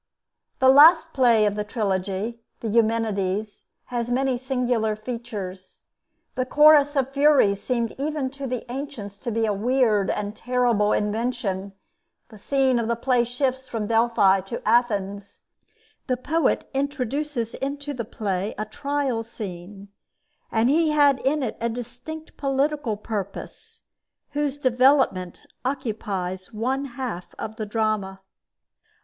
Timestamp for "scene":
12.39-12.79, 19.21-19.89